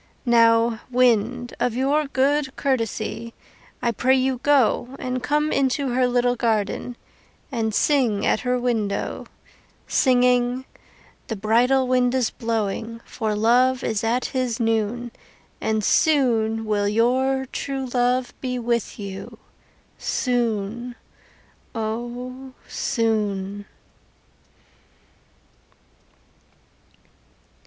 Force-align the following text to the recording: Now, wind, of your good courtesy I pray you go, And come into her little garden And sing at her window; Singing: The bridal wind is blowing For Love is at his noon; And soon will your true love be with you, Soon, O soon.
Now, 0.25 0.79
wind, 0.89 1.53
of 1.59 1.75
your 1.75 2.07
good 2.07 2.55
courtesy 2.55 3.35
I 3.83 3.91
pray 3.91 4.15
you 4.15 4.39
go, 4.41 4.95
And 4.97 5.21
come 5.21 5.51
into 5.51 5.89
her 5.89 6.07
little 6.07 6.35
garden 6.35 6.97
And 7.51 7.71
sing 7.71 8.25
at 8.25 8.39
her 8.39 8.57
window; 8.57 9.27
Singing: 9.87 10.65
The 11.27 11.35
bridal 11.35 11.87
wind 11.87 12.15
is 12.15 12.31
blowing 12.31 12.99
For 13.05 13.35
Love 13.35 13.83
is 13.83 14.03
at 14.03 14.25
his 14.25 14.59
noon; 14.59 15.11
And 15.61 15.83
soon 15.83 16.65
will 16.65 16.87
your 16.87 17.45
true 17.51 17.85
love 17.93 18.33
be 18.41 18.57
with 18.57 18.97
you, 18.97 19.37
Soon, 19.99 20.95
O 21.75 22.53
soon. 22.67 23.65